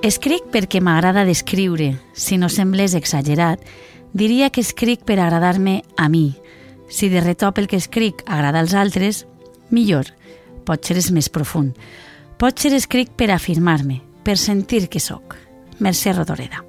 [0.00, 1.90] Escric perquè m'agrada descriure.
[2.16, 3.60] Si no semblés exagerat,
[4.16, 6.32] diria que escric per agradar-me a mi.
[6.88, 9.26] Si de retop el que escric agrada als altres,
[9.68, 10.08] millor.
[10.64, 11.76] Potser és més profund.
[12.40, 15.36] Potser escric per afirmar-me, per sentir que sóc.
[15.84, 16.64] Mercè Rodoreda.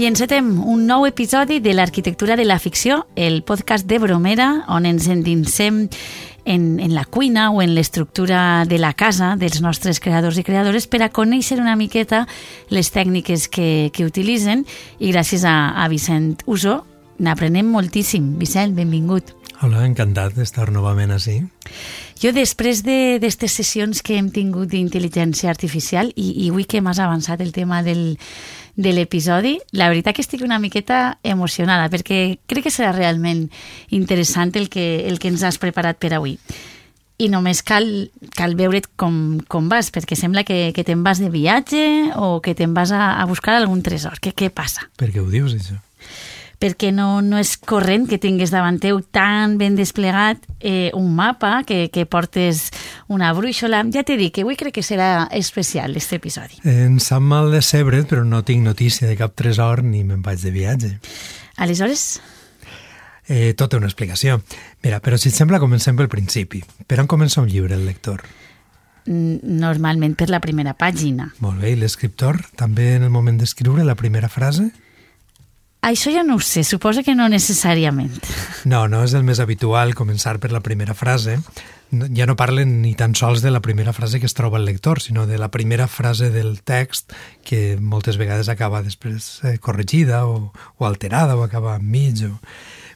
[0.00, 4.86] I encetem un nou episodi de l'Arquitectura de la Ficció, el podcast de Bromera, on
[4.88, 5.82] ens endinsem
[6.44, 10.86] en, en la cuina o en l'estructura de la casa dels nostres creadors i creadores
[10.86, 12.26] per a conèixer una miqueta
[12.70, 14.64] les tècniques que, que utilitzen
[14.98, 16.80] i gràcies a, a Vicent Uso
[17.20, 18.38] n'aprenem moltíssim.
[18.40, 19.34] Vicent, benvingut.
[19.60, 21.42] Hola, encantat d'estar novament així.
[22.20, 27.00] Jo, després d'aquestes de, sessions que hem tingut d'intel·ligència artificial i, i avui que m'has
[27.00, 28.16] avançat el tema del,
[28.76, 33.48] de l'episodi, la veritat que estic una miqueta emocionada perquè crec que serà realment
[33.90, 36.38] interessant el que, el que ens has preparat per avui.
[37.20, 41.28] I només cal, cal veure't com, com vas, perquè sembla que, que te'n vas de
[41.28, 41.82] viatge
[42.16, 44.16] o que te'n vas a, a buscar algun tresor.
[44.24, 44.88] Què, què passa?
[44.96, 45.76] Per què ho dius, això?
[46.60, 51.62] Perquè no, no és corrent que tingues davant teu tan ben desplegat eh, un mapa,
[51.66, 52.68] que, que portes
[53.08, 53.80] una brúixola.
[53.90, 56.60] Ja t'he dit que avui crec que serà especial, aquest episodi.
[56.68, 60.44] Em sap mal de sebre't, però no tinc notícia de cap tresor ni me'n vaig
[60.44, 60.92] de viatge.
[61.56, 62.20] Aleshores?
[63.30, 64.40] Eh, tot té una explicació.
[64.84, 66.60] Mira, però si et sembla, comencem pel principi.
[66.86, 68.24] Per on comença un llibre, el lector?
[69.06, 71.30] Normalment per la primera pàgina.
[71.40, 74.68] Molt bé, i l'escriptor també en el moment d'escriure la primera frase?
[75.80, 78.12] Això ja no ho sé, suposa que no necessàriament.
[78.68, 81.38] No, no és el més habitual començar per la primera frase.
[81.90, 85.00] Ja no parlen ni tan sols de la primera frase que es troba el lector,
[85.00, 90.52] sinó de la primera frase del text que moltes vegades acaba després eh, corregida o,
[90.76, 92.26] o alterada o acaba enmig.
[92.28, 92.36] O...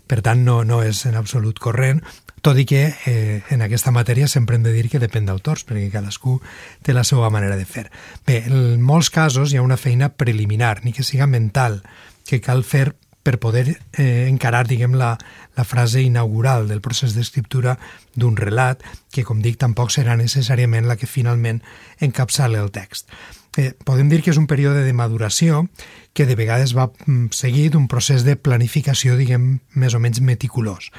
[0.06, 2.04] Per tant, no, no és en absolut corrent,
[2.44, 5.88] tot i que eh, en aquesta matèria sempre hem de dir que depèn d'autors, perquè
[5.88, 6.36] cadascú
[6.84, 7.88] té la seva manera de fer.
[8.28, 11.80] Bé, en molts casos hi ha una feina preliminar, ni que siga mental,
[12.24, 12.92] que cal fer
[13.24, 15.14] per poder eh, encarar, diguem, la,
[15.56, 17.78] la frase inaugural del procés d'escriptura
[18.14, 21.62] d'un relat, que, com dic, tampoc serà necessàriament la que finalment
[22.04, 23.08] encapçala el text.
[23.56, 25.64] Eh, podem dir que és un període de maduració
[26.12, 30.90] que de vegades va mm, seguir d'un procés de planificació, diguem, més o menys meticulós.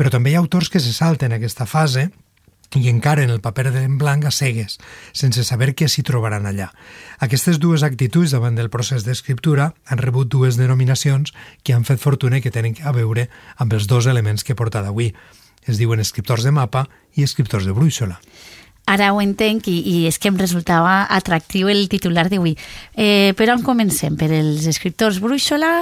[0.00, 2.08] Però també hi ha autors que se salten aquesta fase
[2.78, 4.78] i encaren el paper en blanc a cegues,
[5.12, 6.70] sense saber què s'hi trobaran allà.
[7.18, 12.38] Aquestes dues actituds davant del procés d'escriptura han rebut dues denominacions que han fet fortuna
[12.38, 15.12] i que tenen a veure amb els dos elements que he portat avui.
[15.66, 18.20] Es diuen escriptors de mapa i escriptors de brúixola.
[18.86, 22.54] Ara ho entenc i, i és que em resultava atractiu el titular d'avui.
[22.94, 24.14] Eh, però on comencem?
[24.14, 25.80] Per els escriptors brúixola?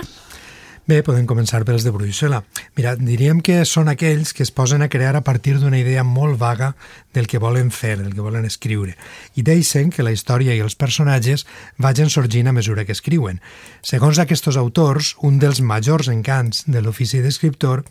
[0.84, 2.43] Bé, podem començar pels de Bruixela.
[2.77, 6.37] Mira, diríem que són aquells que es posen a crear a partir d'una idea molt
[6.37, 6.75] vaga
[7.17, 8.93] del que volen fer, del que volen escriure,
[9.33, 11.47] i deixen que la història i els personatges
[11.81, 13.41] vagin sorgint a mesura que escriuen.
[13.81, 17.87] Segons aquests autors, un dels majors encants de l'ofici d'escriptor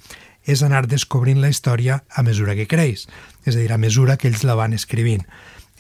[0.46, 3.08] és anar descobrint la història a mesura que creix,
[3.42, 5.26] és a dir, a mesura que ells la van escrivint.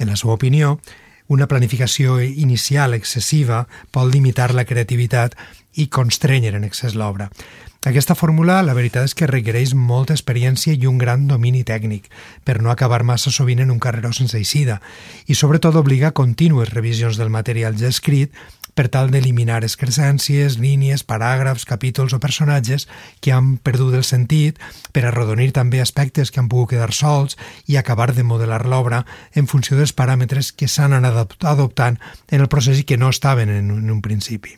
[0.02, 0.80] En la seva opinió,
[1.28, 5.38] una planificació inicial excessiva pot limitar la creativitat
[5.76, 7.30] i constrènyer en excés l'obra.
[7.84, 12.06] Aquesta fórmula, la veritat és que requereix molta experiència i un gran domini tècnic,
[12.48, 14.78] per no acabar massa sovint en un carreró sense eixida,
[15.28, 18.32] i sobretot obliga contínues revisions del material ja escrit
[18.74, 22.88] per tal d'eliminar excrescències, línies, paràgrafs, capítols o personatges
[23.22, 24.60] que han perdut el sentit,
[24.92, 29.04] per arrodonir també aspectes que han pogut quedar sols i acabar de modelar l'obra
[29.34, 33.50] en funció dels paràmetres que s'han anat adoptant en el procés i que no estaven
[33.50, 34.58] en un, en un principi.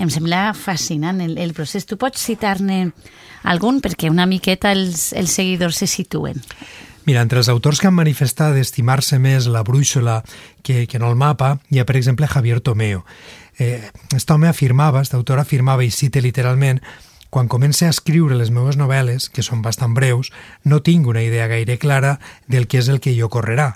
[0.00, 1.84] Em sembla fascinant el, el procés.
[1.84, 2.86] Tu pots citar-ne
[3.44, 6.40] algun perquè una miqueta els, els seguidors se situen.
[7.04, 10.20] Mira, entre els autors que han manifestat d'estimar-se més la brúixola
[10.62, 13.02] que, que no el mapa, hi ha, per exemple, Javier Tomeo.
[13.58, 13.80] Eh,
[14.10, 16.80] aquest home afirmava, aquest autor afirmava, i cite literalment,
[17.32, 20.28] quan comence a escriure les meves novel·les, que són bastant breus,
[20.68, 23.70] no tinc una idea gaire clara del que és el que hi ocorrerà.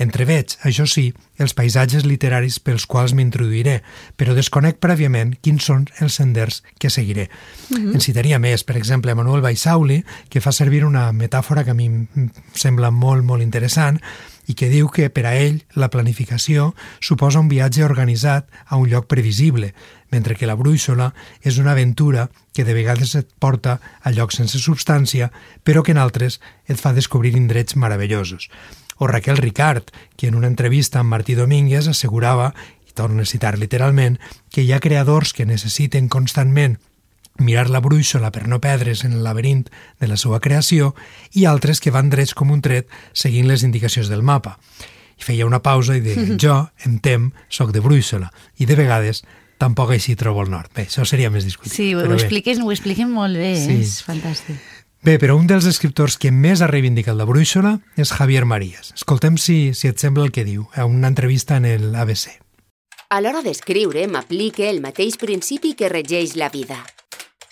[0.00, 1.08] Entreveig, això sí,
[1.42, 3.80] els paisatges literaris pels quals m'introduiré,
[4.16, 7.26] però desconec prèviament quins són els senders que seguiré.
[7.26, 7.86] Uh mhm.
[7.88, 7.94] -huh.
[7.94, 11.86] En citaria més, per exemple, Manuel Baisauli, que fa servir una metàfora que a mi
[11.86, 14.00] em sembla molt, molt interessant,
[14.50, 18.88] i que diu que per a ell la planificació suposa un viatge organitzat a un
[18.90, 19.70] lloc previsible,
[20.10, 21.12] mentre que la brúixola
[21.46, 25.30] és una aventura que de vegades et porta a llocs sense substància,
[25.62, 28.50] però que en altres et fa descobrir indrets meravellosos.
[28.98, 32.50] O Raquel Ricard, que en una entrevista amb Martí Domínguez assegurava,
[32.90, 34.18] i torno a citar literalment,
[34.50, 36.80] que hi ha creadors que necessiten constantment
[37.40, 39.66] mirar la brúixola per no perdre's en el laberint
[40.00, 40.94] de la seva creació
[41.32, 44.58] i altres que van drets com un tret seguint les indicacions del mapa.
[45.20, 49.24] I feia una pausa i deia, jo, em tem, sóc de brúixola i de vegades
[49.60, 50.72] tampoc així trobo el nord.
[50.76, 51.74] Bé, això seria més discutit.
[51.74, 53.80] Sí, ho, ho expliques, ho expliquen molt bé, sí.
[53.84, 54.60] és fantàstic.
[55.00, 58.92] Bé, però un dels escriptors que més ha reivindicat la brúixola és Javier Marías.
[58.98, 62.36] Escoltem si, si et sembla el que diu a una entrevista en el ABC.
[63.10, 66.76] A l'hora d'escriure m'aplique el mateix principi que regeix la vida.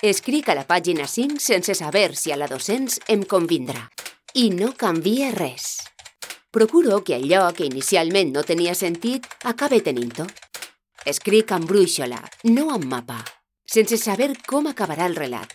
[0.00, 3.88] Escric a la pàgina 5 sense saber si a la 200 em convindrà.
[4.38, 5.80] I no canvia res.
[6.54, 10.28] Procuro que allò que inicialment no tenia sentit acabe tenint-ho.
[11.04, 13.18] Escric amb brúixola, no amb mapa,
[13.66, 15.50] sense saber com acabarà el relat.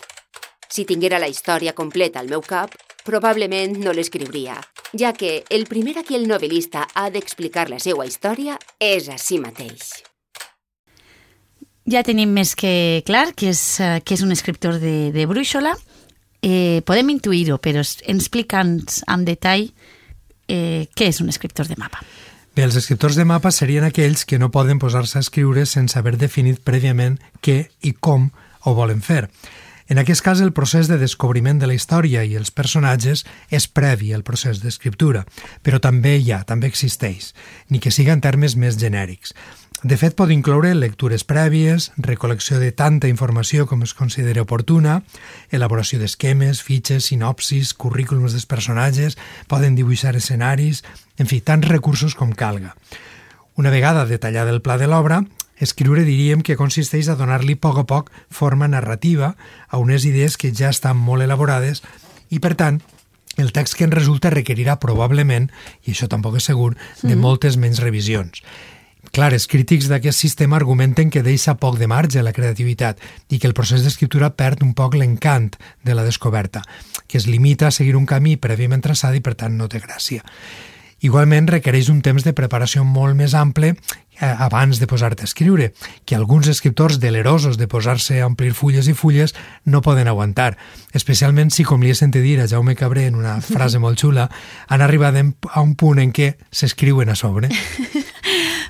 [0.68, 2.76] Si tinguera la història completa al meu cap,
[3.08, 4.60] probablement no l'escriuria,
[4.92, 9.16] ja que el primer a qui el novel·lista ha d'explicar la seva història és a
[9.16, 10.04] si mateix
[11.90, 15.76] ja tenim més que clar que és, eh, que és un escriptor de, de brúixola.
[16.44, 19.70] Eh, podem intuir-ho, però explica'ns amb detall
[20.48, 22.04] eh, què és un escriptor de mapa.
[22.54, 26.18] Bé, els escriptors de mapa serien aquells que no poden posar-se a escriure sense haver
[26.22, 28.30] definit prèviament què i com
[28.64, 29.28] ho volen fer.
[29.90, 34.14] En aquest cas, el procés de descobriment de la història i els personatges és previ
[34.14, 35.26] al procés d'escriptura,
[35.62, 37.34] però també hi ha, també existeix,
[37.70, 39.34] ni que siga en termes més genèrics.
[39.84, 45.02] De fet, pot incloure lectures prèvies, recol·lecció de tanta informació com es consideri oportuna,
[45.52, 49.18] elaboració d'esquemes, fitxes, sinopsis, currículums dels personatges,
[49.52, 50.86] poden dibuixar escenaris,
[51.20, 52.78] en fi, tants recursos com calga.
[53.60, 55.20] Una vegada detallada el pla de l'obra,
[55.60, 59.34] escriure diríem que consisteix a donar-li a poc a poc forma narrativa
[59.68, 61.84] a unes idees que ja estan molt elaborades
[62.32, 62.80] i, per tant,
[63.36, 65.50] el text que en resulta requerirà probablement,
[65.84, 68.40] i això tampoc és segur, de moltes menys revisions.
[69.14, 72.98] Clar, els crítics d'aquest sistema argumenten que deixa poc de marge a la creativitat
[73.30, 75.52] i que el procés d'escriptura perd un poc l'encant
[75.86, 76.64] de la descoberta,
[77.06, 80.26] que es limita a seguir un camí prèviament traçat i per tant no té gràcia.
[81.06, 83.78] Igualment requereix un temps de preparació molt més ample eh,
[84.26, 85.76] abans de posar-te a escriure,
[86.10, 90.56] que alguns escriptors delerosos de posar-se a omplir fulles i fulles no poden aguantar,
[90.92, 94.26] especialment si, com li he sentit dir a Jaume Cabré en una frase molt xula,
[94.66, 97.54] han arribat a un punt en què s'escriuen a sobre.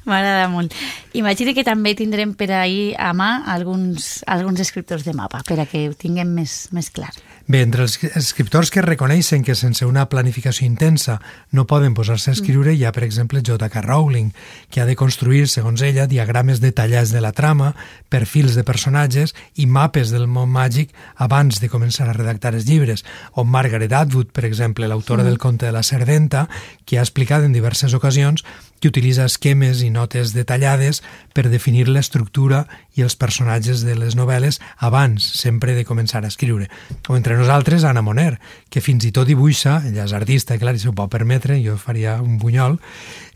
[0.05, 0.73] M'agrada molt.
[1.15, 5.67] Imagina que també tindrem per ahir a mà alguns, alguns escriptors de mapa, per a
[5.69, 7.13] que ho tinguem més, més clar.
[7.44, 11.17] Bé, entre els escriptors que reconeixen que sense una planificació intensa
[11.51, 13.81] no poden posar-se a escriure, hi ha, per exemple, J.K.
[13.83, 14.29] Rowling,
[14.71, 17.73] que ha de construir, segons ella, diagrames detallats de la trama,
[18.07, 23.03] perfils de personatges i mapes del món màgic abans de començar a redactar els llibres.
[23.35, 25.27] O Margaret Atwood, per exemple, l'autora mm.
[25.27, 26.47] del conte de la Serventa,
[26.85, 28.47] que ha explicat en diverses ocasions
[28.83, 30.97] que utilitza esquemes i notes detallades
[31.31, 32.65] per definir l'estructura
[33.00, 36.68] i els personatges de les novel·les abans, sempre, de començar a escriure.
[37.07, 40.83] O entre nosaltres, Anna Moner, que fins i tot dibuixa, ella és artista, clar, i
[40.83, 42.75] s'ho pot permetre, jo faria un bunyol,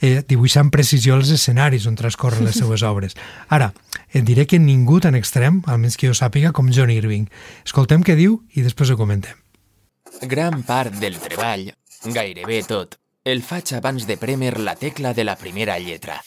[0.01, 3.15] eh, dibuixa amb precisió els escenaris on transcorren les seues obres.
[3.47, 3.71] Ara,
[4.11, 7.31] et diré que ningú tan extrem, almenys que jo sàpiga, com John Irving.
[7.63, 9.39] Escoltem què diu i després ho comentem.
[10.27, 11.69] Gran part del treball,
[12.03, 16.21] gairebé tot, el faig abans de prémer la tecla de la primera lletra.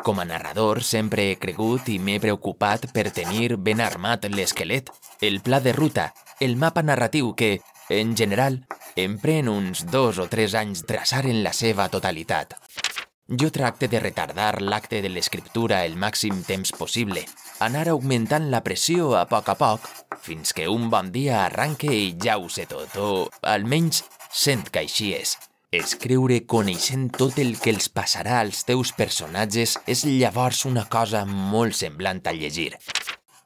[0.00, 4.88] Com a narrador sempre he cregut i m'he preocupat per tenir ben armat l'esquelet,
[5.20, 8.62] el pla de ruta, el mapa narratiu que, en general,
[8.96, 12.56] em pren uns dos o tres anys traçar en la seva totalitat.
[13.28, 17.26] Jo tracte de retardar l'acte de l'escriptura el màxim temps possible,
[17.60, 19.84] anar augmentant la pressió a poc a poc,
[20.24, 24.00] fins que un bon dia arranque i ja ho sé tot, o almenys
[24.32, 25.36] sent que així és.
[25.68, 31.76] Escriure coneixent tot el que els passarà als teus personatges és llavors una cosa molt
[31.76, 32.70] semblant a llegir.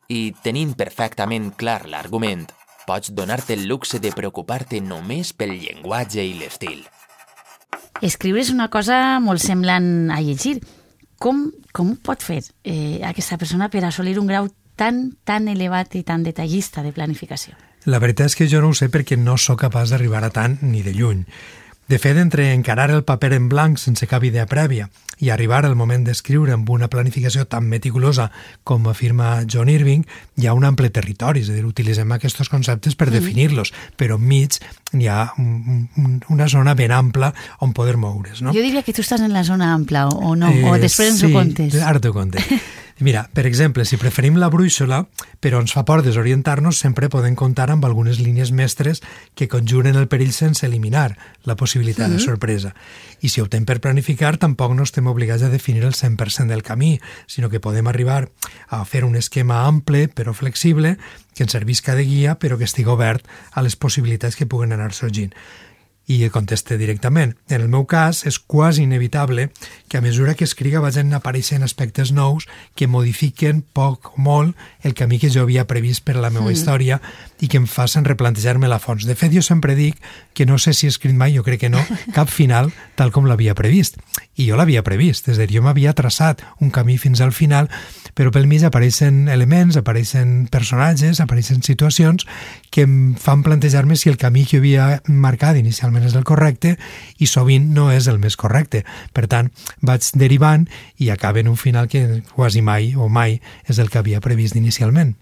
[0.06, 2.44] I tenint perfectament clar l'argument,
[2.86, 6.84] pots donar-te el luxe de preocupar-te només pel llenguatge i l'estil.
[8.00, 10.60] Escriure és una cosa molt semblant a llegir.
[11.18, 14.46] Com, com pot fer eh, aquesta persona per assolir un grau
[14.78, 17.58] tan, tan elevat i tan detallista de planificació?
[17.90, 20.60] La veritat és que jo no ho sé perquè no sóc capaç d'arribar a tant
[20.62, 21.26] ni de lluny.
[21.88, 24.88] De fet, entre encarar el paper en blanc sense cap idea prèvia
[25.22, 28.30] i arribar al moment d'escriure amb una planificació tan meticulosa
[28.66, 30.02] com afirma John Irving,
[30.40, 33.14] hi ha un ample territori, és a dir, utilitzem aquests conceptes per mm.
[33.18, 34.58] definir-los, però enmig
[34.98, 37.30] hi ha un, un, una zona ben ampla
[37.62, 38.42] on poder moure's.
[38.42, 38.54] No?
[38.56, 40.50] Jo diria que tu estàs en la zona ampla, o no?
[40.50, 41.78] Eh, o després ens sí, ho contes.
[41.82, 42.50] ara t'ho contes.
[43.02, 45.00] Mira, per exemple, si preferim la brúixola,
[45.42, 49.00] però ens fa por desorientar-nos, sempre podem comptar amb algunes línies mestres
[49.34, 52.12] que conjuren el perill sense eliminar la possibilitat -hmm.
[52.14, 52.74] de sorpresa.
[53.20, 57.00] I si optem per planificar, tampoc no estem obligats a definir el 100% del camí,
[57.26, 58.30] sinó que podem arribar
[58.68, 60.96] a fer un esquema ample però flexible
[61.34, 64.92] que ens servisca de guia però que estigui obert a les possibilitats que puguen anar
[64.92, 65.34] sorgint.
[66.06, 67.36] I conteste directament.
[67.48, 69.50] En el meu cas, és quasi inevitable
[69.88, 74.94] que a mesura que escriga vagin apareixent aspectes nous que modifiquen poc o molt el
[74.98, 76.56] camí que jo havia previst per a la meva mm.
[76.56, 76.98] història
[77.40, 79.06] i que em facin replantejar-me la fons.
[79.06, 80.02] De fet, jo sempre dic
[80.34, 81.82] que no sé si he escrit mai, jo crec que no,
[82.16, 84.00] cap final tal com l'havia previst.
[84.36, 87.70] I jo l'havia previst, és a dir, jo m'havia traçat un camí fins al final
[88.14, 92.26] però pel mig apareixen elements, apareixen personatges, apareixen situacions
[92.72, 96.76] que em fan plantejar-me si el camí que havia marcat inicialment és el correcte
[97.18, 98.84] i sovint no és el més correcte.
[99.12, 99.50] Per tant,
[99.80, 100.66] vaig derivant
[100.98, 104.56] i acaba en un final que quasi mai o mai és el que havia previst
[104.56, 105.14] inicialment.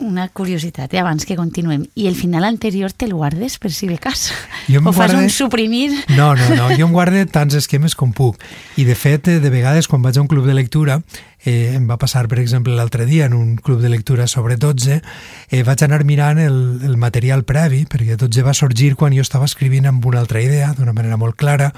[0.00, 1.84] Una curiositat, eh, abans que continuem.
[1.94, 4.30] I el final anterior te'l guardes per si de cas?
[4.66, 5.24] Jo o fas guarde...
[5.24, 5.92] un suprimir?
[6.16, 8.40] No, no, no, jo em guardo tants esquemes com puc.
[8.80, 11.02] I de fet, de vegades quan vaig a un club de lectura
[11.46, 14.98] eh, em va passar, per exemple, l'altre dia en un club de lectura sobre 12,
[14.98, 19.46] eh, vaig anar mirant el, el material previ, perquè 12 va sorgir quan jo estava
[19.46, 21.70] escrivint amb una altra idea, d'una manera molt clara,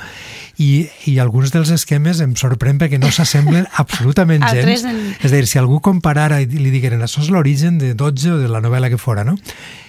[0.57, 4.89] i, i alguns dels esquemes em sorprèn perquè no s'assemblen absolutament gens.
[4.89, 5.03] En...
[5.21, 8.41] És a dir, si algú comparara i li digueren això és l'origen de 12 o
[8.41, 9.37] de la novel·la que fora, no?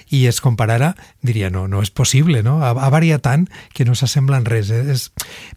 [0.10, 2.60] I es comparara, diria, no, no és possible, no?
[2.64, 4.72] Ha, ha variat tant que no s'assembla en res.
[4.74, 4.84] Eh?
[4.94, 5.10] És...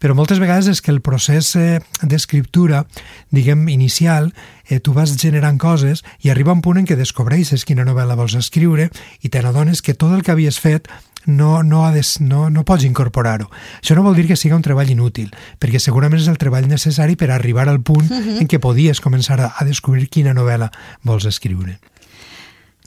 [0.03, 2.85] Però moltes vegades és que el procés eh, d'escriptura,
[3.31, 4.33] diguem, inicial,
[4.69, 8.37] eh, tu vas generant coses i arriba un punt en què descobreixes quina novel·la vols
[8.39, 8.91] escriure
[9.23, 10.91] i te n'adones que tot el que havies fet
[11.25, 13.49] no, no, ha de, no, no pots incorporar-ho.
[13.81, 15.31] Això no vol dir que siga un treball inútil,
[15.63, 18.41] perquè segurament és el treball necessari per arribar al punt uh -huh.
[18.43, 21.79] en què podies començar a, a descobrir quina novel·la vols escriure.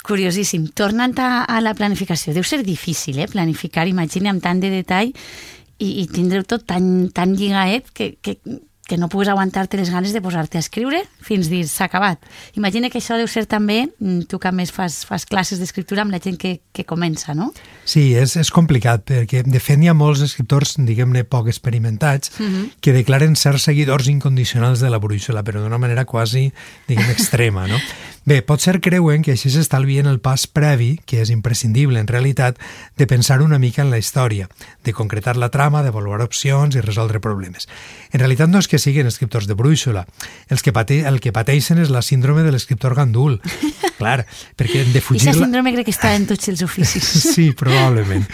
[0.06, 0.68] Curiosíssim.
[0.78, 3.28] Tornant a, a la planificació, deu ser difícil, eh?
[3.32, 8.38] Planificar, imagina, amb tant de detall i, i tindreu tot tan, tan lligaet que, que,
[8.86, 12.22] que no puguis aguantar-te les ganes de posar-te a escriure fins dir s'ha acabat.
[12.54, 16.14] Imagina que això deu ser també, mm, tu que més fas, fas classes d'escriptura amb
[16.14, 17.52] la gent que, que comença, no?
[17.84, 22.44] Sí, és, és complicat, perquè de fet hi ha molts escriptors, diguem-ne, poc experimentats, uh
[22.44, 22.56] mhm.
[22.56, 22.72] -huh.
[22.80, 26.52] que declaren ser seguidors incondicionals de la brúixola, però d'una manera quasi,
[26.88, 27.80] diguem, extrema, no?
[28.26, 32.58] Bé, potser creuen que així s'estalvien el pas previ, que és imprescindible en realitat,
[32.98, 34.50] de pensar una mica en la història,
[34.84, 37.70] de concretar la trama, d'avaluar opcions i resoldre problemes.
[38.10, 40.08] En realitat no és que siguin escriptors de brúixola.
[40.50, 43.38] Els que pate el que pateixen és la síndrome de l'escriptor gandul.
[43.96, 44.26] Clar,
[44.60, 45.30] perquè hem de fugir...
[45.30, 47.06] Aquesta síndrome crec que està en tots els oficis.
[47.36, 48.28] sí, probablement.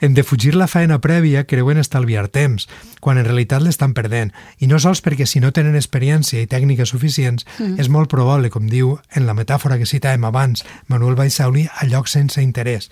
[0.00, 2.68] En defugir la feina prèvia creuen estalviar temps,
[3.04, 4.32] quan en realitat l'estan perdent.
[4.62, 7.76] I no sols perquè si no tenen experiència i tècniques suficients, mm.
[7.82, 12.16] és molt probable, com diu en la metàfora que citàvem abans, Manuel Baixauli, a llocs
[12.16, 12.88] sense interès,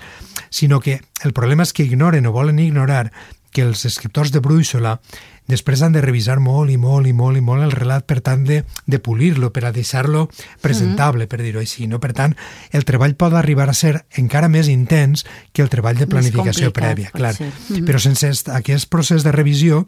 [0.50, 3.08] sinó que el problema és que ignoren o volen ignorar
[3.58, 5.00] que els escriptors de brúixola
[5.50, 8.44] després han de revisar molt i molt i molt i molt el relat per tant
[8.46, 10.28] de, de polir-lo, per a deixar-lo
[10.62, 11.30] presentable, mm -hmm.
[11.30, 11.88] per dir-ho així.
[11.88, 11.98] No?
[11.98, 12.36] Per tant,
[12.70, 17.10] el treball pot arribar a ser encara més intens que el treball de planificació prèvia,
[17.10, 17.34] clar.
[17.34, 17.84] Mm -hmm.
[17.86, 19.86] Però sense aquest procés de revisió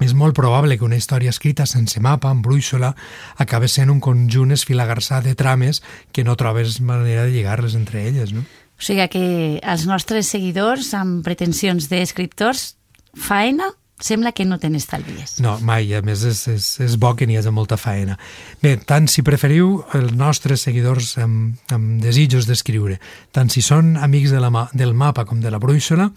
[0.00, 2.94] és molt probable que una història escrita sense mapa, en brúixola,
[3.36, 8.32] acabi sent un conjunt esfilagarsat de trames que no trobes manera de lligar-les entre elles,
[8.32, 8.40] no?
[8.40, 12.76] O sigui que els nostres seguidors amb pretensions d'escriptors
[13.16, 15.38] faena sembla que no te n'estalvies.
[15.44, 15.92] No, mai.
[15.94, 18.18] A més, és, és, és bo que n'hi hagi molta feina.
[18.62, 22.98] Bé, tant si preferiu els nostres seguidors amb, amb desitjos d'escriure,
[23.32, 26.10] tant si són amics de la, del mapa com de la brúixola,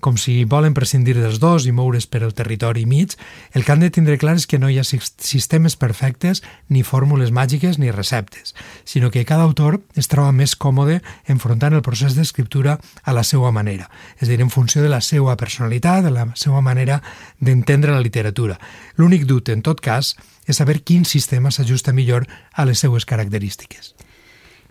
[0.00, 3.16] com si volen prescindir dels dos i moure's per el territori mig,
[3.52, 7.32] el que han de tindre clar és que no hi ha sistemes perfectes, ni fórmules
[7.32, 11.00] màgiques, ni receptes, sinó que cada autor es troba més còmode
[11.32, 13.88] enfrontant el procés d'escriptura a la seva manera,
[14.20, 17.00] és a dir, en funció de la seva personalitat, de la seva manera
[17.40, 18.58] d'entendre la literatura.
[18.96, 20.14] L'únic dubte, en tot cas,
[20.46, 23.94] és saber quin sistema s'ajusta millor a les seues característiques.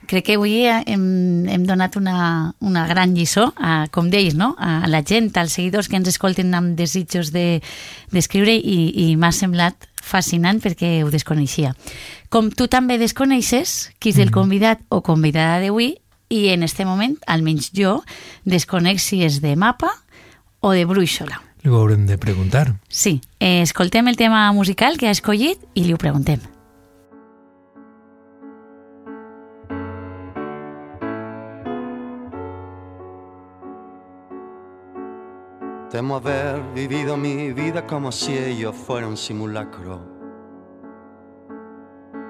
[0.05, 4.53] Crec que avui hem, hem donat una, una gran lliçó, a, com deies, no?
[4.59, 9.33] a la gent, als seguidors que ens escolten amb desitjos d'escriure de, i, i m'ha
[9.33, 11.73] semblat fascinant perquè ho desconeixia.
[12.29, 14.37] Com tu també desconeixes qui és el mm-hmm.
[14.37, 15.95] convidat o convidada d'avui
[16.29, 17.99] i en este moment, almenys jo,
[18.45, 19.89] desconec si és de mapa
[20.61, 21.41] o de brúixola.
[21.65, 22.75] Li ho haurem de preguntar.
[22.87, 23.21] Sí.
[23.39, 26.37] Eh, escoltem el tema musical que ha escollit i li ho preguntem.
[35.89, 40.15] Temo haber vivido mi vida como si ello fuera un simulacro.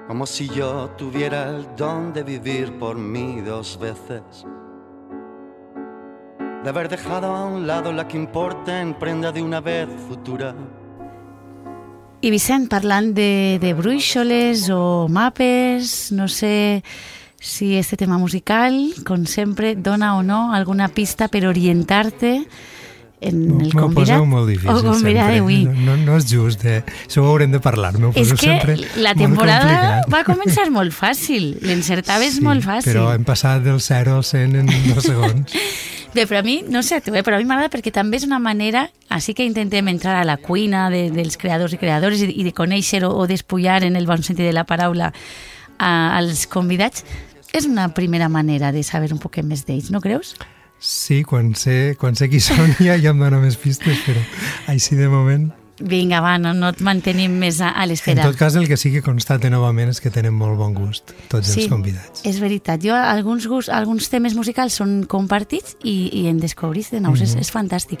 [0.06, 4.46] como si yo tuviera el don de vivir por mí dos veces.
[6.66, 10.52] De haber dejado a un lado la que importa en prenda de una vez futura.
[12.20, 16.82] I Vicent, parlant de, de bruixoles o mapes, no sé
[17.38, 18.74] si este tema musical,
[19.06, 22.48] com sempre, dona o no alguna pista per orientar-te
[23.20, 25.38] en el M'ho convidat poseu molt difícil, o convidat sempre.
[25.38, 25.86] d'avui.
[25.86, 26.82] No, no és just, eh?
[27.06, 27.94] Això ho haurem de parlar.
[27.94, 32.90] M'ho És que sempre la temporada va començar molt fàcil, l'encertaves Sí, molt fàcil.
[32.90, 35.54] Però hem passat del 0 al 100 en dos segons.
[36.16, 38.24] Bé, però a mi, no sé tu, eh, però a mi m'agrada perquè també és
[38.24, 42.30] una manera, així que intentem entrar a la cuina de, dels creadors i creadores i,
[42.40, 46.46] i de conèixer o, o despullar en el bon sentit de la paraula a, als
[46.48, 47.04] convidats,
[47.52, 50.32] és una primera manera de saber un poquet més d'ells, no creus?
[50.80, 54.24] Sí, quan sé, quan sé qui són ja, ja em dona més pistes, però
[54.72, 55.50] així de moment...
[55.78, 58.22] Vinga, va, no, no et mantenim més a, a En l'espera.
[58.24, 61.50] tot cas, el que sí que constate novament és que tenen molt bon gust, tots
[61.54, 62.22] els convidats.
[62.24, 62.80] és veritat.
[62.80, 67.20] Jo, alguns, gust, alguns temes musicals són compartits i, i en descobrís de nous.
[67.20, 67.28] Mhm.
[67.28, 68.00] és, és fantàstic.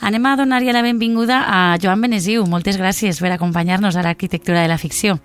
[0.00, 2.46] Anem a donar ja la benvinguda a Joan Benesiu.
[2.48, 5.18] Moltes gràcies per acompanyar-nos a l'arquitectura de la ficció.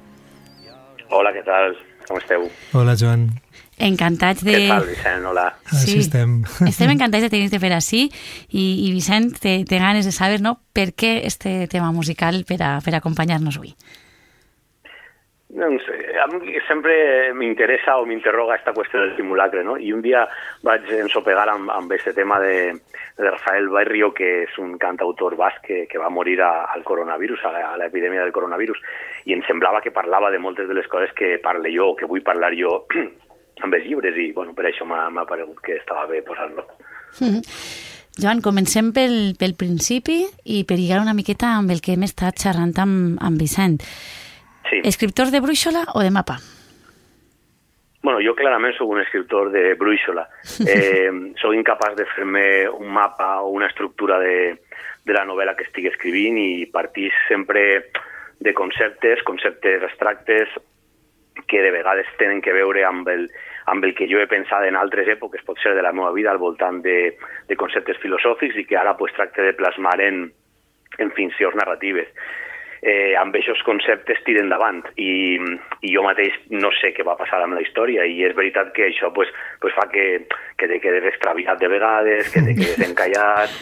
[1.09, 1.77] Hola, què tal?
[2.09, 2.49] Com esteu?
[2.73, 3.29] Hola, Joan.
[3.77, 4.53] Encantats de...
[4.55, 5.25] Què tal, Vicent?
[5.27, 5.47] Hola.
[5.73, 6.37] Així estem.
[6.71, 10.55] Estem encantats de tenir-te per així i, i Vicent, té, té ganes de saber no,
[10.73, 13.73] per què este tema musical per, a, per acompanyar-nos avui.
[15.55, 15.85] Doncs,
[16.19, 19.77] a mi sempre m'interessa o m'interroga esta qüestió del simulacre, no?
[19.79, 20.25] I un dia
[20.67, 25.61] vaig ensopegar amb, amb este tema de, de Rafael Barrio, que és un cantautor basc
[25.63, 28.81] que, que va morir a, al coronavirus, a, la- a l'epidèmia del coronavirus,
[29.29, 32.23] i em semblava que parlava de moltes de les coses que parle jo, que vull
[32.25, 32.81] parlar jo
[33.63, 36.65] amb els llibres, i bueno, per això m'ha paregut que estava bé posar-lo.
[38.15, 42.39] Joan, comencem pel, pel principi i per lligar una miqueta amb el que hem estat
[42.39, 43.81] xerrant amb, amb Vicent.
[44.69, 44.81] Sí.
[44.83, 46.39] Escriptor de brúixola o de mapa?
[48.05, 50.27] Bueno, jo clarament sóc un escriptor de brúixola.
[50.71, 54.61] Eh, sóc incapaç de fer-me un mapa o una estructura de,
[55.03, 57.89] de la novel·la que estic escrivint i partís sempre
[58.39, 60.53] de conceptes, conceptes abstractes
[61.47, 63.27] que de vegades tenen que veure amb el,
[63.71, 66.31] amb el que jo he pensat en altres èpoques, pot ser de la meva vida,
[66.31, 67.15] al voltant de,
[67.49, 70.25] de conceptes filosòfics i que ara pues, tracte de plasmar en,
[70.99, 72.11] en ficcions narratives
[72.85, 75.37] eh, amb aquests conceptes tira endavant i,
[75.81, 78.85] i jo mateix no sé què va passar amb la història i és veritat que
[78.89, 79.31] això pues,
[79.61, 80.25] pues fa que,
[80.59, 83.55] que te quedes extraviat de vegades, que te quedes encallat,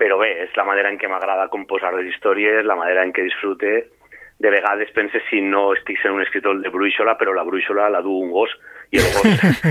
[0.00, 3.24] però bé, és la manera en què m'agrada composar les històries, la manera en què
[3.28, 3.78] disfrute.
[4.38, 8.02] De vegades penses si no estic sent un escritor de brúixola, però la brúixola la
[8.04, 8.52] du un gos
[8.92, 9.24] i el gos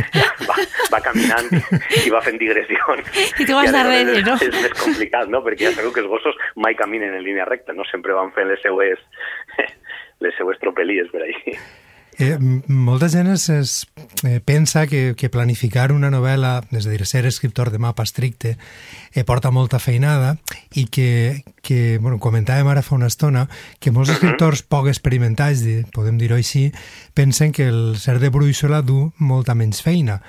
[0.49, 0.57] va,
[0.91, 3.11] va caminant i, va fent digressions.
[3.39, 4.35] I tu vas darrere, no?
[4.41, 5.43] És més complicat, no?
[5.45, 7.85] Perquè ja sabeu que els gossos mai caminen en línia recta, no?
[7.91, 9.01] Sempre van fent les seues,
[10.25, 11.57] les seues tropelies per ahí.
[12.17, 13.87] Eh, molta gent es, es
[14.23, 18.55] eh, pensa que, que planificar una novel·la, és a dir, ser escriptor de mapa estricte,
[19.11, 20.37] eh, porta molta feinada
[20.79, 23.49] i que, que bueno, comentàvem ara fa una estona,
[23.83, 26.69] que molts escriptors poc experimentats, podem dir-ho així,
[27.13, 30.21] pensen que el ser de brúixola du molta menys feina.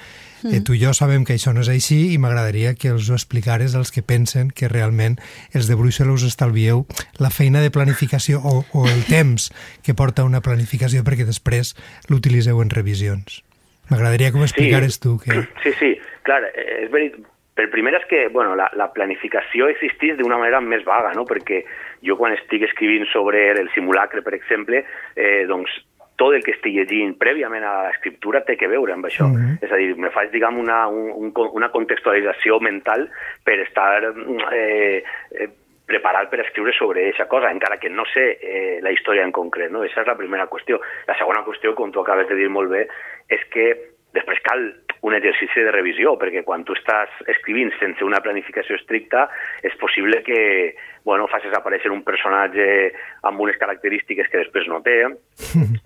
[0.44, 3.16] Eh, tu i jo sabem que això no és així i m'agradaria que els ho
[3.16, 5.16] explicares als que pensen que realment
[5.56, 6.84] els de Bruixelas us estalvieu
[7.22, 9.48] la feina de planificació o, o el temps
[9.86, 11.72] que porta una planificació perquè després
[12.10, 13.40] l'utilitzeu en revisions.
[13.88, 15.16] M'agradaria que m'ho explicares tu.
[15.22, 15.46] Que...
[15.62, 15.94] Sí, sí,
[16.26, 17.16] clar, eh, és verit...
[17.56, 21.22] Per primer és que bueno, la, la planificació existís d'una manera més vaga, no?
[21.24, 21.62] perquè
[22.04, 24.82] jo quan estic escrivint sobre el simulacre, per exemple,
[25.16, 25.72] eh, doncs
[26.16, 29.28] tot el que estic llegint prèviament a l'escriptura té que veure amb això.
[29.28, 29.58] Mhm.
[29.62, 33.08] És a dir, me faig, diguem, una, un, un, una contextualització mental
[33.44, 34.02] per estar
[34.52, 35.48] eh, eh,
[35.86, 39.70] preparat per escriure sobre aquesta cosa, encara que no sé eh, la història en concret.
[39.70, 39.84] No?
[39.84, 40.80] Aquesta és la primera qüestió.
[41.06, 42.86] La segona qüestió, com tu acabes de dir molt bé,
[43.28, 43.70] és que
[44.16, 44.66] després cal
[45.02, 49.26] un exercici de revisió, perquè quan tu estàs escrivint sense una planificació estricta,
[49.62, 50.40] és possible que
[51.06, 52.66] bueno, facis aparèixer un personatge
[53.28, 54.98] amb unes característiques que després no té,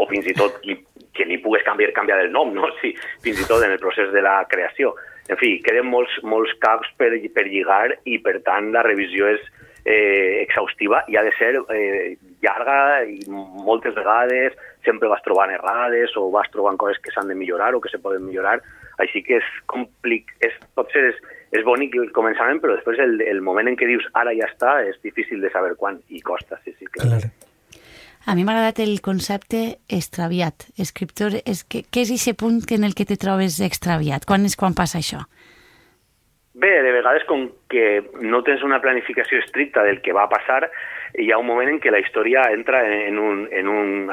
[0.01, 0.79] o fins i tot li,
[1.13, 2.71] que li pugues canviar, canviar el nom, no?
[2.81, 2.95] sí,
[3.25, 4.95] fins i tot en el procés de la creació.
[5.31, 9.45] En fi, queden molts, molts caps per, per lligar i, per tant, la revisió és
[9.85, 16.17] eh, exhaustiva i ha de ser eh, llarga i moltes vegades sempre vas trobant errades
[16.17, 18.61] o vas trobant coses que s'han de millorar o que se poden millorar,
[19.03, 20.33] així que és complic...
[20.47, 21.21] És, potser és,
[21.57, 24.81] és bonic el començament, però després el, el moment en què dius ara ja està
[24.87, 26.89] és difícil de saber quan i costa, sí, sí.
[26.97, 27.21] Clar.
[27.21, 27.31] Clar.
[28.29, 30.67] A mi m'ha agradat el concepte extraviat.
[30.79, 34.27] Escriptor, és que, què és aquest punt en el que te trobes extraviat?
[34.29, 35.25] Quan és quan passa això?
[36.61, 40.67] Bé, de vegades com que no tens una planificació estricta del que va passar,
[41.17, 44.11] hi ha un moment en què la història entra en un, en un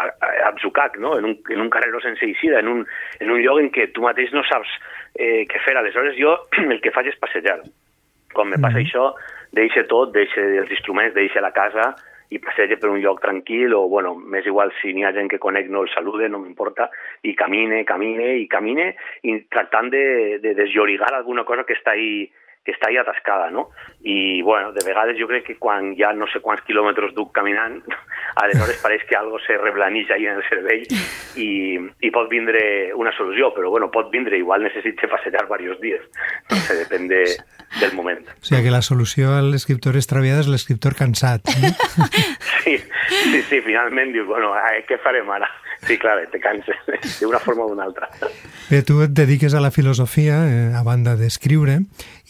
[0.47, 1.17] atzucac, no?
[1.19, 2.86] en, un, en un carreró sense eixida, en un,
[3.19, 4.71] en un lloc en què tu mateix no saps
[5.19, 5.75] eh, què fer.
[5.75, 6.38] Aleshores jo
[6.71, 7.60] el que faig és passejar.
[8.33, 8.88] Quan me passa mm -hmm.
[8.88, 9.12] això,
[9.51, 11.95] deixe tot, deixe els instruments, deixe la casa,
[12.30, 15.40] i passeja per un lloc tranquil o, bueno, m'és igual si n'hi ha gent que
[15.40, 16.90] conec no el salude, no m'importa,
[17.24, 18.90] i camine, camine i camine
[19.24, 20.04] i tractant de,
[20.44, 22.28] de desllorigar alguna cosa que està ahí
[22.67, 23.69] que està ahí atascada, no?
[24.03, 27.80] I, bueno, de vegades jo crec que quan ja no sé quants quilòmetres duc caminant,
[28.43, 30.84] aleshores pareix que algo se reblanix ahí en el cervell
[31.39, 31.47] i,
[32.03, 36.03] i pot vindre una solució, però, bueno, pot vindre, igual necessite passejar diversos dies,
[36.51, 37.21] no sé, depèn de,
[37.80, 38.27] del moment.
[38.36, 41.71] O sigui que la solució a l'escriptor extraviat és l'escriptor cansat, no?
[42.65, 45.47] sí, sí, sí, finalment dius, bueno, ai, què farem ara?
[45.86, 46.75] Sí, clar, te canses,
[47.21, 48.10] d'una forma o d'una altra.
[48.67, 51.77] Bé, tu et dediques a la filosofia, eh, a banda d'escriure,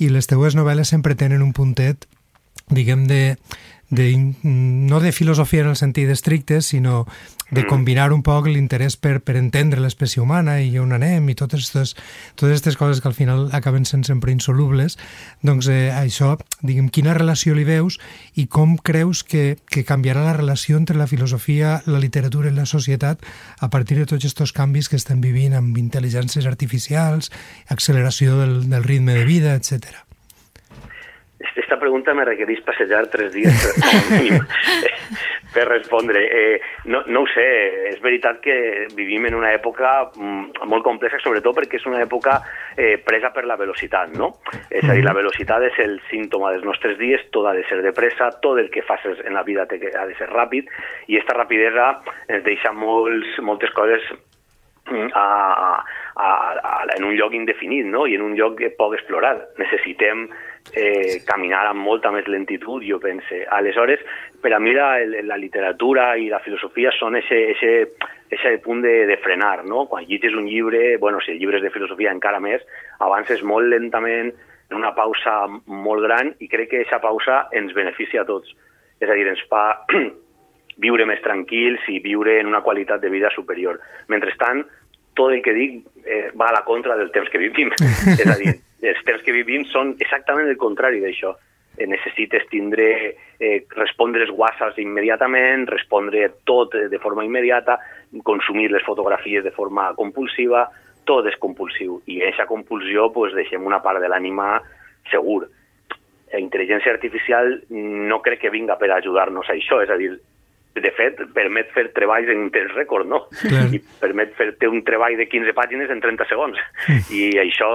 [0.04, 2.08] i les teues novel·les sempre tenen un puntet,
[2.70, 3.38] diguem, de,
[3.90, 7.06] de, no de filosofia en el sentit estricte, sinó
[7.50, 7.68] de mm.
[7.68, 11.94] combinar un poc l'interès per, per entendre l'espècie humana i on anem i totes aquestes,
[12.36, 14.98] totes aquestes coses que al final acaben sent sempre insolubles,
[15.48, 18.00] doncs eh, això, diguem, quina relació li veus
[18.36, 22.68] i com creus que, que canviarà la relació entre la filosofia, la literatura i la
[22.68, 23.24] societat
[23.60, 27.32] a partir de tots aquests canvis que estem vivint amb intel·ligències artificials,
[27.72, 30.07] acceleració del, del ritme de vida, etcètera.
[31.39, 34.41] Esta pregunta me requerís passejar tres dies per,
[35.54, 36.23] per respondre.
[36.26, 37.45] Eh, no, no ho sé,
[37.91, 42.39] és veritat que vivim en una època mm, molt complexa, sobretot perquè és una època
[42.76, 44.32] eh, presa per la velocitat, no?
[44.69, 47.84] És a dir, la velocitat és el símptoma dels nostres dies, tot ha de ser
[47.86, 50.73] de pressa, tot el que facis en la vida ha de ser ràpid,
[51.08, 51.91] i aquesta rapidesa
[52.28, 54.04] ens deixa molts, moltes coses
[54.89, 55.28] mm, a,
[55.69, 55.71] a,
[56.17, 58.08] a, en un lloc indefinit no?
[58.10, 59.38] i en un lloc que poc explorar.
[59.62, 60.28] Necessitem
[60.73, 63.43] eh, caminar amb molta més lentitud, jo pense.
[63.58, 64.03] Aleshores,
[64.41, 67.71] per a mi la, la literatura i la filosofia són ese, ese,
[68.30, 69.86] ese punt de, de frenar, no?
[69.88, 72.63] Quan llegis un llibre, bueno, si el llibre és de filosofia encara més,
[72.99, 74.34] avances molt lentament,
[74.69, 78.51] en una pausa molt gran, i crec que aquesta pausa ens beneficia a tots.
[78.99, 79.86] És a dir, ens fa
[80.84, 83.80] viure més tranquils i viure en una qualitat de vida superior.
[84.12, 84.65] Mentrestant,
[85.17, 87.71] tot el que dic eh, va a la contra del temps que vivim.
[88.19, 91.34] és a dir, els temps que vivim són exactament el contrari d'això.
[91.78, 97.78] Eh, necessites tindre, eh, respondre els whatsapps immediatament, respondre tot de forma immediata,
[98.24, 100.68] consumir les fotografies de forma compulsiva,
[101.06, 102.02] tot és compulsiu.
[102.06, 104.58] I en aquesta compulsió pues, deixem una part de l'ànima
[105.12, 105.46] segur.
[106.34, 110.18] La intel·ligència artificial no crec que vinga per ajudar-nos a això, és a dir,
[110.84, 113.24] de fet, permet fer treballs en temps rècord, no?
[113.42, 113.66] Clar.
[113.74, 116.62] I permet fer-te un treball de 15 pàgines en 30 segons.
[116.88, 117.04] Mm.
[117.18, 117.70] I això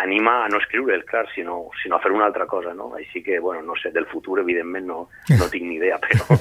[0.00, 2.92] anima a no escriure, clar, sinó, sinó a fer una altra cosa, no?
[2.98, 6.38] Així que, bueno, no sé, del futur, evidentment, no, no tinc ni idea, però...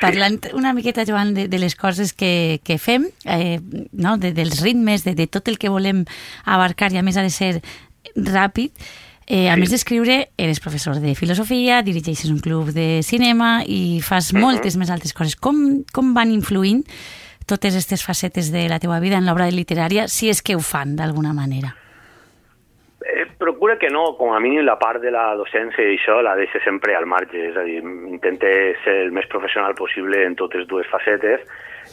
[0.00, 3.60] Parlant una miqueta, Joan, de, de les coses que, que fem, eh,
[3.92, 4.16] no?
[4.18, 6.02] de, dels ritmes, de, de tot el que volem
[6.44, 7.52] abarcar, i a més ha de ser
[8.14, 8.74] ràpid,
[9.26, 9.60] Eh, a sí.
[9.60, 14.40] més d'escriure, eres professor de filosofia, dirigeixes un club de cinema i fas uh -huh.
[14.40, 15.36] moltes més altres coses.
[15.36, 16.84] Com, com van influint
[17.46, 20.96] totes aquestes facetes de la teua vida en l'obra literària, si és que ho fan
[20.96, 21.74] d'alguna manera?
[23.04, 26.34] Eh, procura que no, com a mínim la part de la docència i això la
[26.36, 28.48] deixe sempre al marge, és a dir, intente
[28.84, 31.40] ser el més professional possible en totes dues facetes,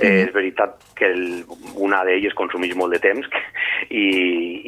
[0.01, 1.43] Eh, és veritat que el,
[1.77, 3.27] una d'elles consumeix molt de temps
[3.89, 4.05] i,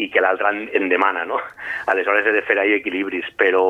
[0.06, 1.40] i que l'altra en demana, no?
[1.92, 3.64] Aleshores he de fer ahí equilibris, però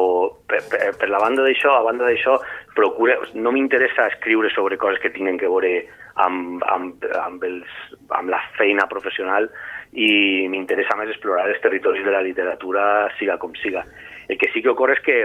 [0.49, 2.37] per, per, per la banda d'això, a banda d'això,
[2.75, 5.75] procura, no m'interessa escriure sobre coses que tinguin que veure
[6.23, 7.77] amb, amb, amb, els,
[8.09, 9.49] amb la feina professional
[9.93, 13.85] i m'interessa més explorar els territoris de la literatura, siga com siga.
[14.27, 15.17] El que sí que ocorre és que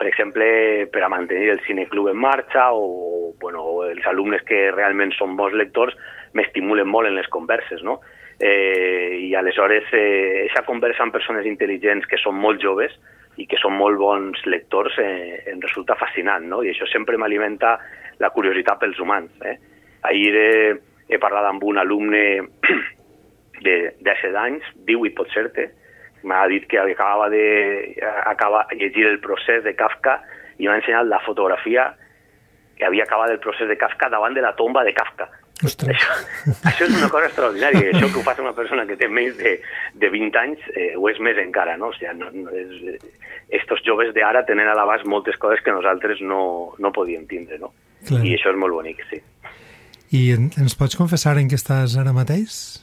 [0.00, 5.10] per exemple, per a mantenir el cineclub en marxa o, bueno, els alumnes que realment
[5.12, 5.92] són bons lectors
[6.32, 7.98] m'estimulen molt en les converses, no?
[8.40, 12.94] Eh, I aleshores, eh, aquesta conversa amb persones intel·ligents que són molt joves
[13.36, 16.62] i que són molt bons lectors eh, em resulta fascinant, no?
[16.64, 17.74] I això sempre m'alimenta
[18.24, 19.36] la curiositat pels humans.
[19.44, 19.58] Eh?
[20.08, 20.54] Ahir he,
[21.12, 22.24] he parlat amb un alumne
[23.68, 25.68] de, de 7 anys, 18 pot ser-te,
[26.22, 30.20] m'ha dit que acabava de acaba, llegir el procés de Kafka
[30.58, 31.90] i m'ha ensenyat la fotografia
[32.76, 35.28] que havia acabat el procés de Kafka davant de la tomba de Kafka.
[35.60, 36.14] Això,
[36.64, 37.90] això és una cosa extraordinària.
[37.92, 39.58] Això que ho fa una persona que té més de,
[40.00, 41.90] de 20 anys eh, ho és més encara, no?
[41.92, 43.02] O sigui, no, no és,
[43.60, 47.74] estos joves d'ara tenen a l'abast moltes coses que nosaltres no, no podíem tindre, no?
[48.08, 48.22] Clar.
[48.24, 49.20] I això és molt bonic, sí.
[50.16, 52.80] I ens pots confessar en què estàs ara mateix?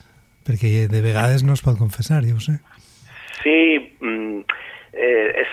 [0.48, 2.60] Perquè de vegades no es pot confessar, ja ho sé.
[3.48, 4.40] Sí, mm,
[4.92, 5.52] eh, és,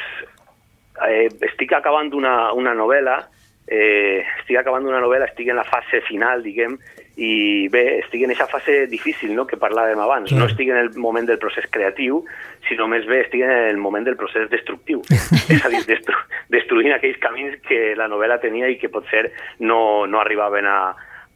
[1.07, 3.21] eh, estic acabant una, una novel·la,
[3.69, 6.75] eh, estic acabant una novel·la, estic en la fase final, diguem,
[7.15, 9.45] i bé, estic en aquesta fase difícil no?
[9.47, 10.33] que parlàvem abans.
[10.35, 12.25] No estic en el moment del procés creatiu,
[12.67, 15.05] sinó més bé estic en el moment del procés destructiu.
[15.55, 16.19] és a dir, destru
[16.51, 19.29] destruint aquells camins que la novel·la tenia i que potser
[19.61, 19.79] no,
[20.11, 20.81] no arribaven a,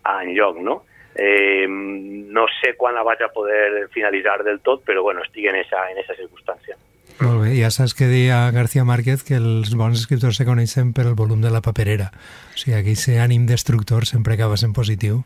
[0.02, 0.80] a enlloc, no?
[1.16, 5.56] Eh, no sé quan la vaig a poder finalitzar del tot, però bueno, estic en
[5.56, 6.76] esa, en esa circumstància.
[7.18, 11.08] Molt bé, ja saps que deia García Márquez que els bons escriptors se coneixen per
[11.08, 12.12] el volum de la paperera.
[12.54, 15.24] O sigui, aquell ànim destructor sempre acaba sent positiu.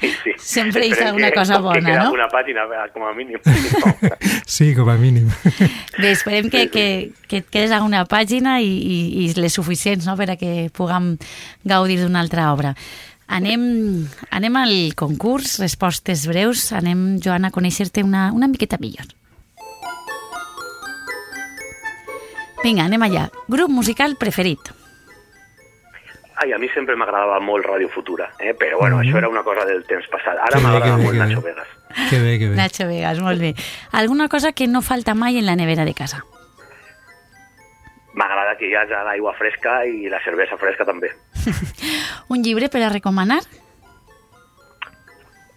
[0.00, 0.32] Sí, sí.
[0.42, 2.12] Sempre hi ha alguna que- cosa que bona, queda no?
[2.16, 2.62] Una pàgina,
[2.94, 3.38] com a mínim.
[4.46, 5.28] Sí, com a mínim.
[5.98, 10.06] Bé, esperem que, que, que et quedes a una pàgina i, i, i les suficients
[10.08, 10.16] no?
[10.16, 11.14] per a que puguem
[11.64, 12.74] gaudir d'una altra obra.
[13.32, 13.62] Anem,
[14.30, 16.66] anem al concurs, respostes breus.
[16.76, 19.08] Anem, Joan, a conèixer-te una, una miqueta millor.
[22.62, 23.24] Vinga, anem allà.
[23.48, 24.60] Grup musical preferit.
[26.42, 28.52] Ai, a mi sempre m'agradava molt Ràdio Futura, eh?
[28.54, 29.02] però bueno, Mhm.
[29.08, 30.36] això era una cosa del temps passat.
[30.42, 31.14] Ara m'agrada molt.
[31.16, 31.66] Nacho Vegas.
[32.10, 32.56] Que bé, que bé.
[32.56, 33.54] Nacho Vegas, molt bé.
[33.92, 36.24] Alguna cosa que no falta mai en la nevera de casa.
[38.14, 41.10] M'agrada que hi hagi l'aigua fresca i la cervesa fresca també.
[42.28, 43.40] Un llibre per a recomanar?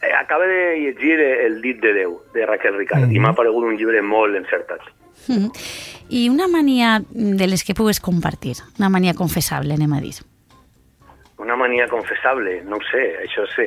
[0.02, 3.22] Eh, acaba de llegir El dit de Déu, de Raquel Ricard, i Mhm.
[3.22, 4.82] m'ha paregut un llibre molt encertat.
[5.28, 5.50] Mm.
[6.10, 10.16] I una mania de les que pugues compartir, una mania confessable, anem a dir.
[11.38, 13.66] Una mania confessable, no ho sé, això sé,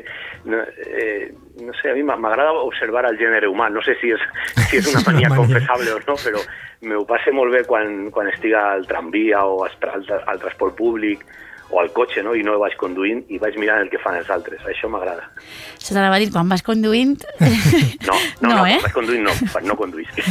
[0.49, 1.29] no, eh,
[1.61, 4.23] no sé, a mi m'agrada observar el gènere humà, no sé si és,
[4.71, 5.43] si és una mania mania.
[5.43, 6.41] confessable o no, però
[6.89, 11.27] m'ho passe molt bé quan, quan estic al tramvia o al, al, transport públic
[11.69, 12.33] o al cotxe, no?
[12.33, 15.29] i no vaig conduint i vaig mirant el que fan els altres, això m'agrada.
[15.77, 17.21] Se t'anava a dir, quan vas conduint...
[18.09, 18.79] No, no, no, No, eh?
[18.81, 20.25] vaig conduint no, quan no conduïsc.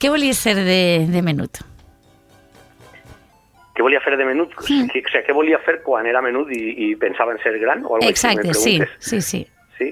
[0.00, 1.60] Què volies ser de, de menut?
[3.74, 4.52] Què volia fer de menut?
[4.54, 4.86] Mm.
[4.92, 7.82] Que, o sigui, què volia fer quan era menut i, i pensava en ser gran?
[7.84, 9.40] O algo així, Exacte, me sí, sí, sí.
[9.78, 9.90] Sí.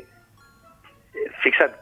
[1.15, 1.75] Eh, Fixa't,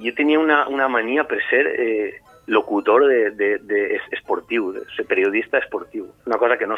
[0.00, 2.14] jo tenia una, una mania per ser eh,
[2.50, 6.08] locutor de, de, de es- esportiu, de ser periodista esportiu.
[6.26, 6.74] Una cosa que no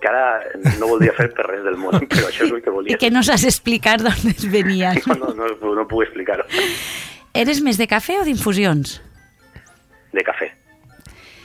[0.00, 0.40] que ara
[0.80, 2.98] no voldria fer per res del món, però això és el que I volia.
[2.98, 4.94] que no saps explicar d'on es venia.
[5.12, 6.48] No, no, no, no puc explicar-ho.
[7.34, 8.96] Eres més de cafè o d'infusions?
[10.14, 10.50] De cafè.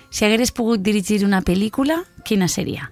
[0.09, 2.89] Si hagueres pogut dirigir una pel·lícula, quina seria?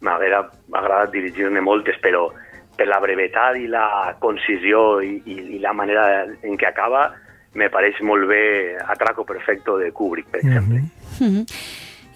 [0.00, 2.28] M'haguera agradat dirigir-ne moltes, però
[2.76, 7.10] per la brevetat i la concisió i, i, i la manera en què acaba,
[7.54, 10.84] me pareix molt bé Atraco Perfecto de Kubrick, per exemple.
[11.18, 11.28] Mhm.
[11.28, 11.44] Mm.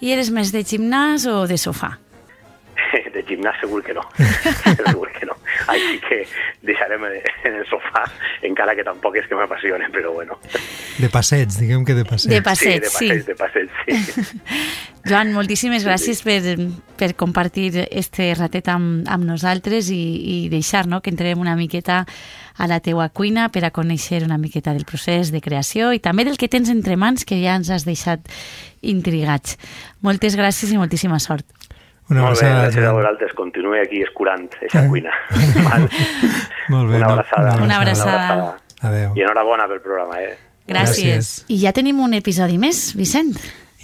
[0.01, 1.95] I eres més de gimnàs o de sofà?
[3.15, 4.03] De gimnàs segur que no.
[4.85, 5.24] segur que no.
[5.73, 6.21] Així que
[6.65, 8.05] deixarem en el sofà,
[8.47, 10.39] encara que tampoc és que m'apassione, però bueno.
[10.99, 12.33] De passeig, diguem que de passeig.
[12.33, 13.09] De passeig, sí.
[13.09, 13.11] sí.
[13.27, 14.95] De passeig, de passeig, sí.
[15.05, 16.55] Joan, moltíssimes gràcies per,
[16.97, 21.99] per compartir este ratet amb, amb nosaltres i, i deixar no, que entrem una miqueta
[22.57, 26.25] a la teua cuina per a conèixer una miqueta del procés de creació i també
[26.25, 28.25] del que tens entre mans que ja ens has deixat
[28.81, 29.59] intrigats.
[30.01, 31.45] Moltes gràcies i moltíssima sort.
[32.09, 32.65] Una Molt bé, abraçada.
[32.67, 33.31] gràcies a vosaltres.
[33.33, 35.13] Continuï aquí escurant aquesta cuina.
[35.69, 35.87] Val?
[36.69, 36.97] Molt bé.
[36.99, 37.13] Una no?
[37.15, 37.55] abraçada.
[37.63, 38.57] Una abraçada.
[38.85, 39.15] Adéu.
[39.17, 40.35] I enhorabona pel programa, eh?
[40.67, 41.05] Gràcies.
[41.05, 41.31] Gràcies.
[41.49, 43.33] I ja tenim un episodi més, Vicent.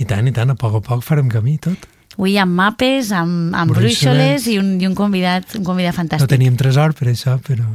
[0.01, 1.87] I tant, i tant, a poc a poc farem camí tot.
[2.17, 4.43] Avui amb mapes, amb, amb Brúixoles.
[4.43, 6.29] brúixoles i un, i un convidat, un convidat No fantàstic.
[6.29, 7.65] teníem tresor per això, però...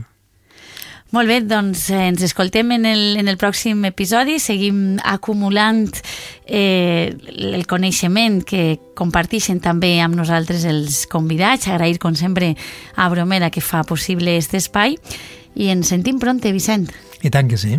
[1.16, 5.86] Molt bé, doncs eh, ens escoltem en el, en el pròxim episodi, seguim acumulant
[6.44, 12.52] eh, el coneixement que comparteixen també amb nosaltres els convidats, agrair com sempre
[13.00, 15.00] a Bromera que fa possible aquest espai
[15.56, 16.90] i ens sentim pronte, Vicent.
[17.24, 17.78] I tant que sí.